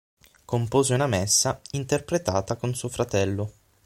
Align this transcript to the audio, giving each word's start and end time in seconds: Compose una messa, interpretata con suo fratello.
Compose 0.47 0.95
una 0.95 1.05
messa, 1.05 1.61
interpretata 1.73 2.55
con 2.55 2.73
suo 2.73 2.89
fratello. 2.89 3.51